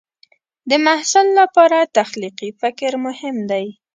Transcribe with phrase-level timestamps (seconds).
[0.69, 3.65] د محصل لپاره تخلیقي فکر مهم دی.